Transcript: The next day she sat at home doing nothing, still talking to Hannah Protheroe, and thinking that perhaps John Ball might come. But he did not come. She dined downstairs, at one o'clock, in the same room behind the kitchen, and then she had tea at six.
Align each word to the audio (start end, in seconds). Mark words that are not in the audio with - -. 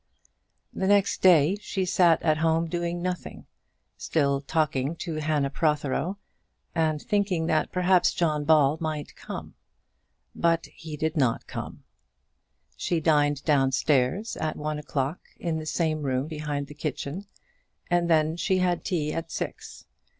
The 0.73 0.87
next 0.87 1.21
day 1.21 1.57
she 1.61 1.85
sat 1.85 2.23
at 2.23 2.39
home 2.39 2.65
doing 2.67 3.03
nothing, 3.03 3.45
still 3.97 4.41
talking 4.41 4.95
to 4.95 5.17
Hannah 5.17 5.51
Protheroe, 5.51 6.17
and 6.73 6.99
thinking 6.99 7.45
that 7.45 7.71
perhaps 7.71 8.11
John 8.11 8.43
Ball 8.43 8.79
might 8.81 9.15
come. 9.15 9.53
But 10.33 10.65
he 10.73 10.97
did 10.97 11.15
not 11.15 11.45
come. 11.45 11.83
She 12.75 12.99
dined 12.99 13.43
downstairs, 13.43 14.35
at 14.37 14.57
one 14.57 14.79
o'clock, 14.79 15.19
in 15.37 15.59
the 15.59 15.67
same 15.67 16.01
room 16.01 16.25
behind 16.25 16.65
the 16.65 16.73
kitchen, 16.73 17.27
and 17.91 18.09
then 18.09 18.35
she 18.37 18.57
had 18.57 18.83
tea 18.83 19.13
at 19.13 19.29
six. 19.31 19.85